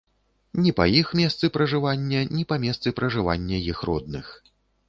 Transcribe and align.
Ні 0.63 0.71
па 0.79 0.87
іх 0.99 1.11
месцы 1.19 1.51
пражывання, 1.59 2.23
ні 2.39 2.43
па 2.53 2.59
месцы 2.67 2.97
пражывання 3.01 3.63
іх 3.75 3.89
родных. 3.93 4.35